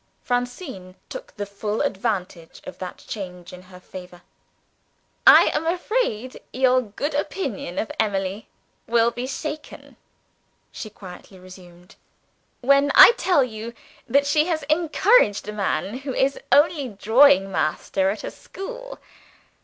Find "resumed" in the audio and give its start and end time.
11.37-11.97